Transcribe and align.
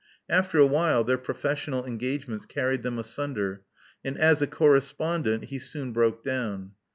After 0.29 0.57
a 0.57 0.65
while, 0.65 1.03
their 1.03 1.19
professional 1.19 1.85
engagements 1.85 2.47
carried 2.47 2.81
them 2.81 2.97
astmder; 2.97 3.59
and 4.03 4.17
as 4.17 4.41
a 4.41 4.47
correspondent 4.47 5.43
he 5.43 5.59
soon 5.59 5.93
broke 5.93 6.23
down. 6.23 6.71